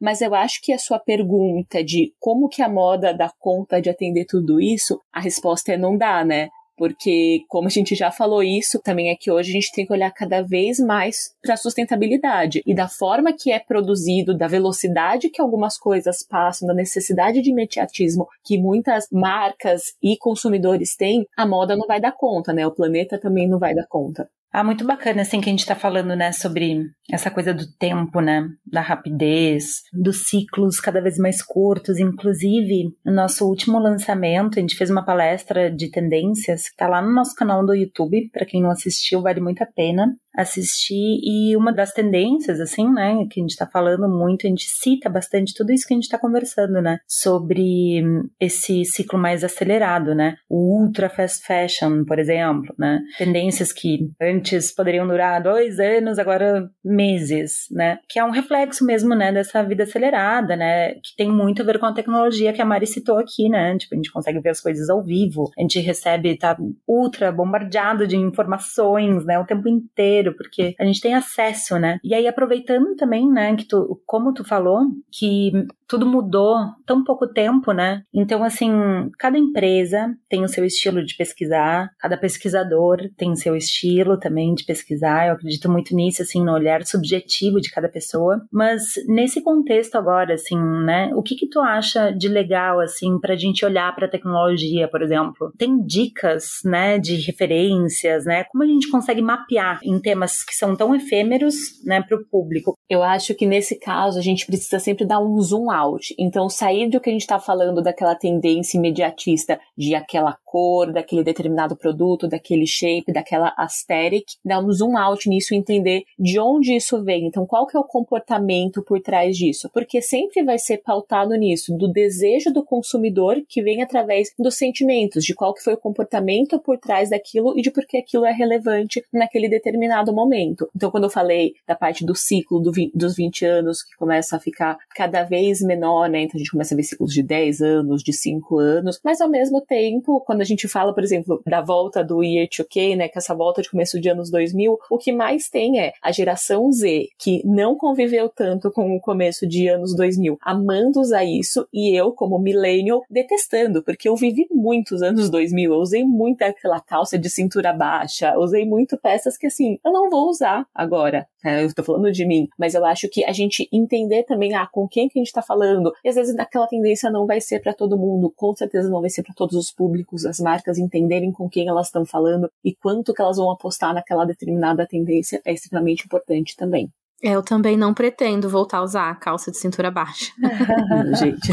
[0.00, 3.90] mas eu acho que a sua pergunta de como que a moda dá conta de
[3.90, 6.48] atender tudo isso, a resposta é não dá, né?
[6.76, 9.92] porque, como a gente já falou isso, também é que hoje a gente tem que
[9.92, 15.30] olhar cada vez mais para a sustentabilidade e da forma que é produzido, da velocidade
[15.30, 21.46] que algumas coisas passam, da necessidade de imediatismo que muitas marcas e consumidores têm, a
[21.46, 22.66] moda não vai dar conta, né?
[22.66, 24.28] O planeta também não vai dar conta.
[24.52, 28.20] Ah, muito bacana, assim, que a gente está falando, né, sobre essa coisa do tempo,
[28.20, 31.98] né, da rapidez, dos ciclos cada vez mais curtos.
[31.98, 37.02] Inclusive, no nosso último lançamento, a gente fez uma palestra de tendências, que tá lá
[37.02, 41.20] no nosso canal do YouTube, para quem não assistiu, vale muito a pena assistir.
[41.22, 45.08] E uma das tendências, assim, né, que a gente está falando muito, a gente cita
[45.08, 48.02] bastante tudo isso que a gente está conversando, né, sobre
[48.40, 54.72] esse ciclo mais acelerado, né, o ultra fast fashion, por exemplo, né, tendências que antes
[54.72, 59.84] poderiam durar dois anos, agora meses, né, que é um reflexo mesmo, né, dessa vida
[59.84, 63.48] acelerada, né, que tem muito a ver com a tecnologia que a Mari citou aqui,
[63.48, 67.32] né, tipo, a gente consegue ver as coisas ao vivo, a gente recebe, tá ultra
[67.32, 71.98] bombardeado de informações, né, o tempo inteiro porque a gente tem acesso, né?
[72.02, 74.80] E aí, aproveitando também, né, que tu, como tu falou,
[75.12, 75.52] que
[75.88, 78.02] tudo mudou tão pouco tempo, né?
[78.12, 78.70] Então, assim,
[79.18, 84.54] cada empresa tem o seu estilo de pesquisar, cada pesquisador tem o seu estilo também
[84.54, 85.28] de pesquisar.
[85.28, 88.44] Eu acredito muito nisso, assim, no olhar subjetivo de cada pessoa.
[88.50, 91.10] Mas nesse contexto agora, assim, né?
[91.14, 95.52] O que que tu acha de legal, assim, pra gente olhar pra tecnologia, por exemplo?
[95.56, 98.44] Tem dicas, né, de referências, né?
[98.44, 102.74] Como a gente consegue mapear em temas que são tão efêmeros, né, pro público?
[102.88, 106.14] Eu acho que nesse caso a gente precisa sempre dar um zoom out.
[106.18, 111.22] Então, sair do que a gente está falando daquela tendência imediatista de aquela cor, daquele
[111.22, 116.74] determinado produto, daquele shape, daquela aesthetic, dar um zoom out nisso e entender de onde
[116.74, 117.26] isso vem.
[117.26, 119.68] Então, qual que é o comportamento por trás disso?
[119.72, 125.24] Porque sempre vai ser pautado nisso, do desejo do consumidor que vem através dos sentimentos,
[125.24, 128.32] de qual que foi o comportamento por trás daquilo e de por que aquilo é
[128.32, 130.68] relevante naquele determinado momento.
[130.74, 134.40] Então, quando eu falei da parte do ciclo do dos 20 anos, que começa a
[134.40, 136.22] ficar cada vez menor, né?
[136.22, 139.28] Então, a gente começa a ver ciclos de 10 anos, de 5 anos, mas ao
[139.28, 143.08] mesmo tempo, quando a gente fala, por exemplo, da volta do Year to K, né,
[143.08, 146.70] que essa volta de começo de anos 2000, o que mais tem é a geração
[146.70, 151.94] Z, que não conviveu tanto com o começo de anos 2000, amando usar isso, e
[151.94, 157.18] eu, como millennial, detestando, porque eu vivi muitos anos 2000, eu usei muito aquela calça
[157.18, 161.72] de cintura baixa, usei muito peças que, assim, eu não vou usar agora, né, eu
[161.72, 165.08] tô falando de mim, mas eu acho que a gente entender também, ah, com quem
[165.08, 167.96] que a gente tá falando, e às vezes aquela tendência não vai ser para todo
[167.96, 171.68] mundo, com certeza não vai ser para todos os públicos, as marcas entenderem com quem
[171.68, 176.56] elas estão falando e quanto que elas vão apostar naquela determinada tendência é extremamente importante
[176.56, 176.90] também.
[177.22, 180.32] Eu também não pretendo voltar a usar a calça de cintura baixa.
[181.18, 181.52] Gente.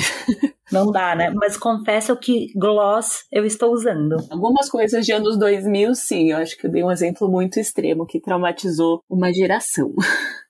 [0.71, 1.29] Não dá, né?
[1.29, 4.17] Mas confesso que gloss eu estou usando.
[4.29, 6.31] Algumas coisas de anos 2000, sim.
[6.31, 9.93] Eu acho que eu dei um exemplo muito extremo que traumatizou uma geração.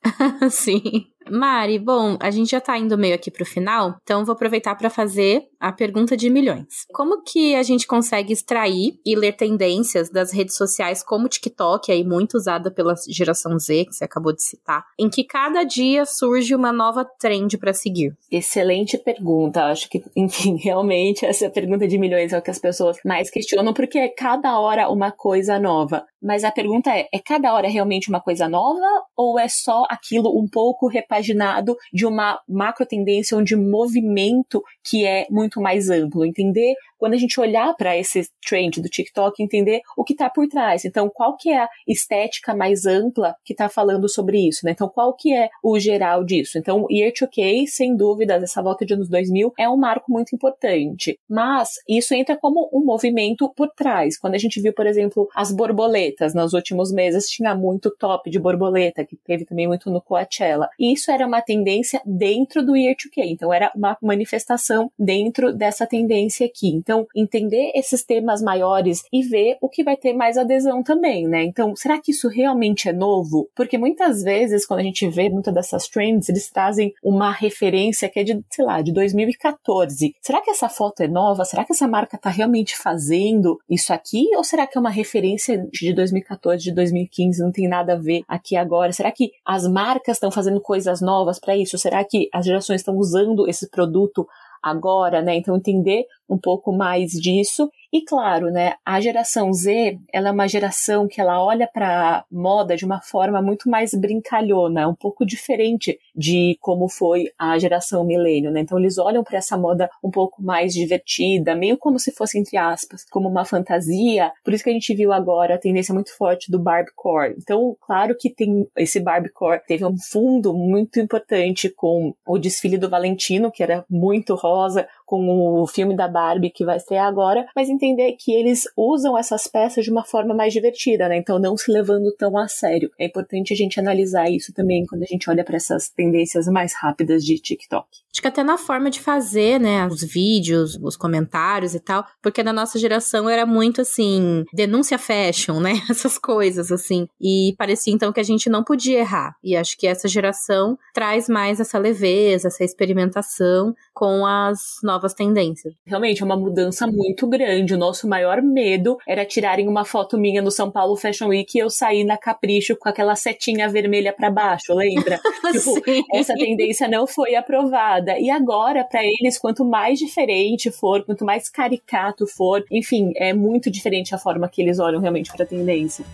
[0.49, 0.81] sim.
[1.29, 4.89] Mari, bom, a gente já tá indo meio aqui pro final, então vou aproveitar para
[4.89, 6.85] fazer a pergunta de milhões.
[6.93, 11.91] Como que a gente consegue extrair e ler tendências das redes sociais como o TikTok,
[11.91, 16.05] aí muito usada pela geração Z, que você acabou de citar, em que cada dia
[16.05, 18.13] surge uma nova trend para seguir?
[18.29, 19.65] Excelente pergunta.
[19.65, 23.73] Acho que, enfim, realmente essa pergunta de milhões é o que as pessoas mais questionam,
[23.73, 26.05] porque é cada hora uma coisa nova.
[26.21, 30.29] Mas a pergunta é: é cada hora realmente uma coisa nova ou é só aquilo
[30.39, 36.25] um pouco repaginado de uma macro tendência ou de movimento que é muito mais amplo?
[36.25, 40.47] Entender quando a gente olhar para esse trend do TikTok, entender o que está por
[40.47, 40.85] trás.
[40.85, 44.71] Então, qual que é a estética mais ampla que está falando sobre isso, né?
[44.71, 46.57] Então, qual que é o geral disso?
[46.57, 50.33] Então, Year to K, sem dúvidas, essa volta de anos 2000 é um marco muito
[50.33, 51.19] importante.
[51.29, 54.17] Mas isso entra como um movimento por trás.
[54.17, 58.39] Quando a gente viu, por exemplo, as borboletas nos últimos meses, tinha muito top de
[58.39, 60.69] borboleta, que teve também muito no Coachella.
[60.79, 63.23] E isso era uma tendência dentro do Year to K.
[63.25, 66.69] Então, era uma manifestação dentro dessa tendência aqui.
[66.69, 71.43] Então, entender esses temas maiores e ver o que vai ter mais adesão também, né?
[71.43, 73.49] Então, será que isso realmente é novo?
[73.55, 78.19] Porque muitas vezes, quando a gente vê muitas dessas trends, eles trazem uma referência que
[78.19, 80.15] é de, sei lá, de 2014.
[80.21, 81.45] Será que essa foto é nova?
[81.45, 84.27] Será que essa marca está realmente fazendo isso aqui?
[84.35, 88.23] Ou será que é uma referência de 2014, de 2015, não tem nada a ver
[88.27, 88.91] aqui agora?
[88.91, 91.77] Será que as marcas estão fazendo coisas novas para isso?
[91.77, 94.27] Será que as gerações estão usando esse produto
[94.61, 95.35] agora, né?
[95.35, 100.47] Então entender um pouco mais disso e claro, né, a geração Z, ela é uma
[100.47, 105.99] geração que ela olha para moda de uma forma muito mais brincalhona, um pouco diferente
[106.15, 108.61] de como foi a geração milênio, né?
[108.61, 112.57] Então eles olham para essa moda um pouco mais divertida, meio como se fosse entre
[112.57, 114.31] aspas, como uma fantasia.
[114.43, 117.35] Por isso que a gente viu agora a tendência muito forte do Barbiecore.
[117.37, 122.89] Então, claro que tem esse Barbiecore teve um fundo muito importante com o desfile do
[122.89, 127.69] Valentino, que era muito rosa, com o filme da Barbie que vai ser agora, mas
[127.69, 131.17] entender que eles usam essas peças de uma forma mais divertida, né?
[131.17, 132.89] Então não se levando tão a sério.
[132.97, 136.73] É importante a gente analisar isso também quando a gente olha para essas tendências mais
[136.73, 137.85] rápidas de TikTok.
[138.11, 142.43] Acho que até na forma de fazer, né, os vídeos, os comentários e tal, porque
[142.43, 147.07] na nossa geração era muito assim, denúncia fashion, né, essas coisas assim.
[147.21, 149.35] E parecia então que a gente não podia errar.
[149.43, 155.73] E acho que essa geração traz mais essa leveza, essa experimentação com as novas tendências.
[155.83, 157.73] Realmente é uma mudança muito grande.
[157.73, 161.59] O nosso maior medo era tirarem uma foto minha no São Paulo Fashion Week e
[161.59, 165.19] eu sair na Capricho com aquela setinha vermelha para baixo, lembra?
[165.51, 165.81] tipo,
[166.13, 168.19] essa tendência não foi aprovada.
[168.19, 173.71] E agora, para eles, quanto mais diferente for, quanto mais caricato for, enfim, é muito
[173.71, 176.05] diferente a forma que eles olham realmente para a tendência.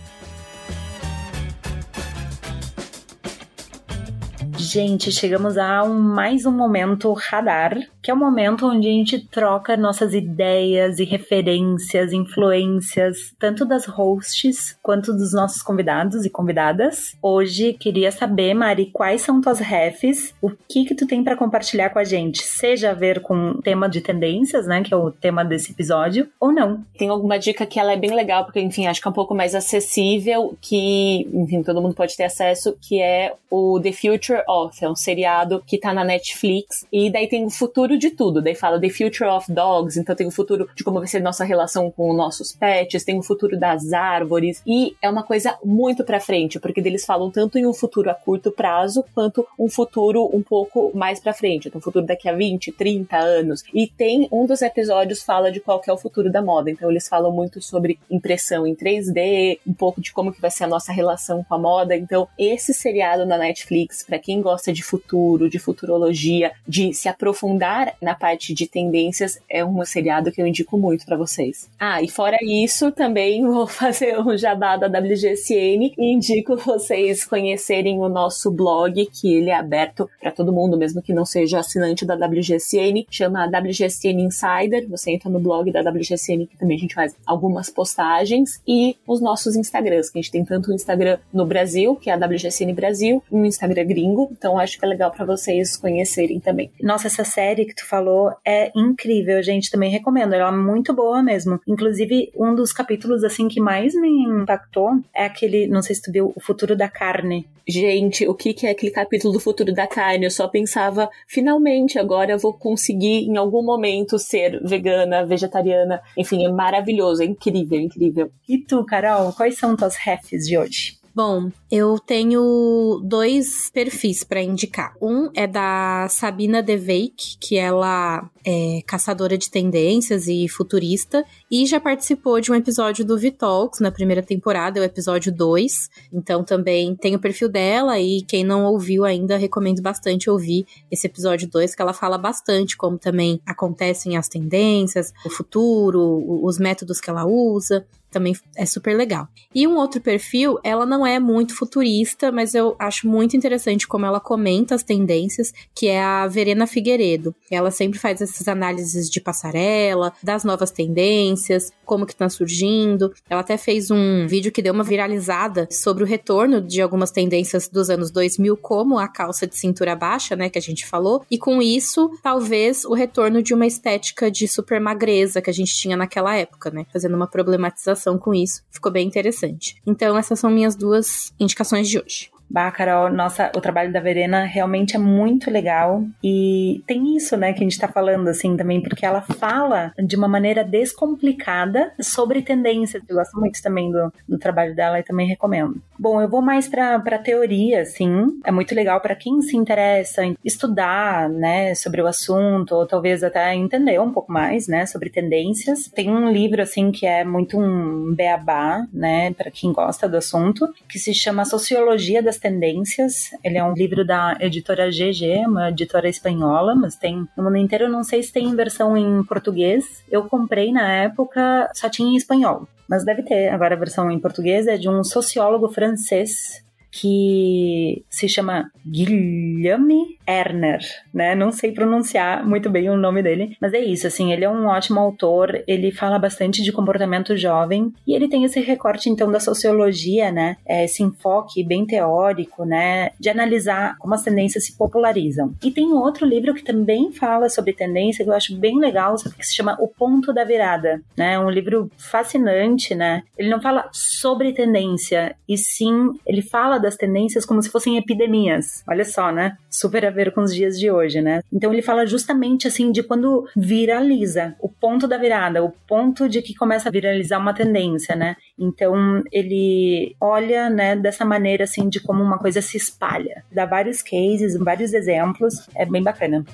[4.72, 9.20] Gente, chegamos a um, mais um momento radar, que é o momento onde a gente
[9.20, 17.18] troca nossas ideias e referências, influências, tanto das hosts quanto dos nossos convidados e convidadas.
[17.20, 21.90] Hoje queria saber, Mari, quais são tuas refs, o que que tu tem para compartilhar
[21.90, 25.10] com a gente, seja a ver com o tema de tendências, né, que é o
[25.10, 26.84] tema desse episódio, ou não.
[26.96, 29.34] Tem alguma dica que ela é bem legal, porque enfim, acho que é um pouco
[29.34, 34.44] mais acessível, que, enfim, todo mundo pode ter acesso, que é o The Future
[34.82, 38.56] É um seriado que tá na Netflix, e daí tem o futuro de tudo, daí
[38.56, 41.92] fala The Future of Dogs, então tem o futuro de como vai ser nossa relação
[41.92, 46.60] com nossos pets, tem o futuro das árvores, e é uma coisa muito pra frente,
[46.60, 50.92] porque eles falam tanto em um futuro a curto prazo, quanto um futuro um pouco
[50.94, 54.62] mais pra frente, então um futuro daqui a 20, 30 anos, e tem um dos
[54.62, 58.66] episódios fala de qual é o futuro da moda, então eles falam muito sobre impressão
[58.68, 61.96] em 3D, um pouco de como que vai ser a nossa relação com a moda,
[61.96, 67.94] então esse seriado na Netflix, para quem gosta de futuro, de futurologia, de se aprofundar
[68.02, 71.70] na parte de tendências, é um seriado que eu indico muito para vocês.
[71.80, 78.00] Ah, e fora isso, também vou fazer um jabá da WGSN e indico vocês conhecerem
[78.00, 82.06] o nosso blog, que ele é aberto para todo mundo, mesmo que não seja assinante
[82.06, 84.88] da WGSN, chama WGSN Insider.
[84.90, 89.22] Você entra no blog da WGSN, que também a gente faz algumas postagens, e os
[89.22, 92.74] nossos Instagrams, que a gente tem tanto o Instagram no Brasil, que é a WGSN
[92.74, 96.72] Brasil, um Instagram gringo, então acho que é legal para vocês conhecerem também.
[96.82, 101.22] Nossa, essa série que tu falou é incrível, gente, também recomendo, ela é muito boa
[101.22, 101.60] mesmo.
[101.68, 106.12] Inclusive, um dos capítulos assim que mais me impactou é aquele, não sei se tu
[106.12, 107.46] viu, o futuro da carne.
[107.68, 110.26] Gente, o que, que é aquele capítulo do futuro da carne?
[110.26, 116.02] Eu só pensava, finalmente agora eu vou conseguir em algum momento ser vegana, vegetariana.
[116.18, 118.32] Enfim, é maravilhoso, é incrível, incrível.
[118.48, 120.99] E tu, Carol, quais são tuas refs de hoje?
[121.14, 124.96] Bom, eu tenho dois perfis para indicar.
[125.02, 131.80] Um é da Sabina Deveik, que ela é caçadora de tendências e futurista, e já
[131.80, 135.90] participou de um episódio do Vitalks na primeira temporada, é o episódio 2.
[136.14, 141.08] Então também tem o perfil dela, e quem não ouviu ainda, recomendo bastante ouvir esse
[141.08, 147.02] episódio 2, que ela fala bastante como também acontecem as tendências, o futuro, os métodos
[147.02, 149.28] que ela usa também é super legal.
[149.54, 154.06] E um outro perfil, ela não é muito futurista, mas eu acho muito interessante como
[154.06, 157.36] ela comenta as tendências, que é a Verena Figueiredo.
[157.50, 163.14] Ela sempre faz essas análises de passarela, das novas tendências, como que tá surgindo.
[163.30, 167.68] Ela até fez um vídeo que deu uma viralizada sobre o retorno de algumas tendências
[167.68, 171.38] dos anos 2000, como a calça de cintura baixa, né, que a gente falou, e
[171.38, 175.98] com isso, talvez o retorno de uma estética de super magreza que a gente tinha
[175.98, 178.64] naquela época, né, fazendo uma problematização com isso.
[178.72, 179.76] Ficou bem interessante.
[179.86, 182.32] Então, essas são minhas duas indicações de hoje.
[182.50, 186.04] Bah, Carol, nossa, o trabalho da Verena realmente é muito legal.
[186.24, 190.16] E tem isso, né, que a gente tá falando, assim, também, porque ela fala de
[190.16, 193.04] uma maneira descomplicada sobre tendências.
[193.08, 195.80] Eu gosto muito também do, do trabalho dela e também recomendo.
[195.98, 198.40] Bom, eu vou mais pra, pra teoria, assim.
[198.44, 203.24] É muito legal para quem se interessa em estudar, né, sobre o assunto, ou talvez
[203.24, 205.88] até entender um pouco mais, né, sobre tendências.
[205.94, 210.68] Tem um livro, assim, que é muito um beabá, né, para quem gosta do assunto,
[210.88, 213.30] que se chama Sociologia das Tendências.
[213.44, 217.86] Ele é um livro da editora GG, uma editora espanhola, mas tem no mundo inteiro.
[217.86, 220.04] Eu não sei se tem versão em português.
[220.10, 222.68] Eu comprei na época, só tinha em espanhol.
[222.88, 223.50] Mas deve ter.
[223.50, 230.80] Agora a versão em português é de um sociólogo francês que se chama Guilherme Erner,
[231.14, 231.36] né?
[231.36, 234.68] Não sei pronunciar muito bem o nome dele, mas é isso, assim, ele é um
[234.68, 239.40] ótimo autor, ele fala bastante de comportamento jovem e ele tem esse recorte então da
[239.40, 240.58] sociologia, né?
[240.66, 245.54] É, esse enfoque bem teórico, né, de analisar como as tendências se popularizam.
[245.64, 249.46] E tem outro livro que também fala sobre tendência que eu acho bem legal, que
[249.46, 251.40] se chama O Ponto da Virada, né?
[251.40, 253.24] Um livro fascinante, né?
[253.38, 256.42] Ele não fala sobre tendência, e sim, ele
[256.80, 258.84] das tendências como se fossem epidemias.
[258.88, 259.58] Olha só, né?
[259.70, 261.42] Super a ver com os dias de hoje, né?
[261.52, 266.42] Então ele fala justamente assim de quando viraliza, o ponto da virada, o ponto de
[266.42, 268.36] que começa a viralizar uma tendência, né?
[268.58, 273.44] Então ele olha, né, dessa maneira assim de como uma coisa se espalha.
[273.52, 276.46] Dá vários cases, vários exemplos, é bem bacana.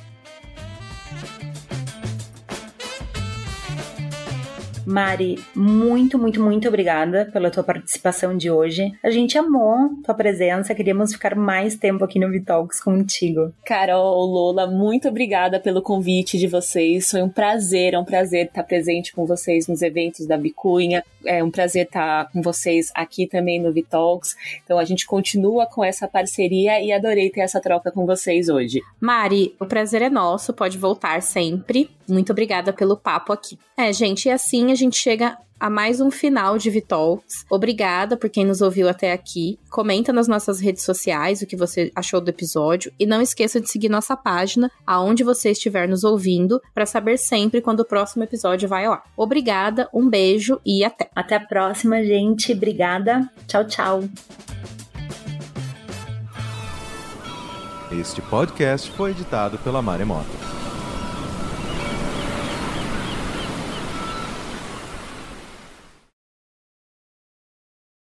[4.85, 8.93] Mari, muito, muito, muito obrigada pela tua participação de hoje.
[9.03, 13.51] A gente amou tua presença, queríamos ficar mais tempo aqui no Vitalks contigo.
[13.65, 17.09] Carol, Lola, muito obrigada pelo convite de vocês.
[17.09, 21.03] Foi um prazer, é um prazer estar presente com vocês nos eventos da Bicunha.
[21.25, 24.35] É um prazer estar com vocês aqui também no Vitalks.
[24.63, 28.81] Então a gente continua com essa parceria e adorei ter essa troca com vocês hoje.
[28.99, 31.89] Mari, o prazer é nosso, pode voltar sempre.
[32.07, 33.57] Muito obrigada pelo papo aqui.
[33.75, 37.45] É, gente, e assim a gente chega a mais um final de Vitalks.
[37.49, 39.57] Obrigada por quem nos ouviu até aqui.
[39.69, 43.69] Comenta nas nossas redes sociais o que você achou do episódio e não esqueça de
[43.69, 48.67] seguir nossa página aonde você estiver nos ouvindo para saber sempre quando o próximo episódio
[48.67, 49.03] vai ao ar.
[49.15, 51.09] Obrigada, um beijo e até.
[51.15, 52.51] Até a próxima, gente.
[52.51, 53.29] Obrigada.
[53.47, 54.03] Tchau, tchau.
[57.97, 60.54] Este podcast foi editado pela Maremoto.